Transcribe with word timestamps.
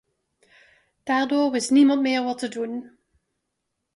Daardoor 1.03 1.51
wist 1.53 1.71
niemand 1.71 2.01
meer 2.01 2.23
wat 2.23 2.37
te 2.37 2.47
doen. 2.47 2.97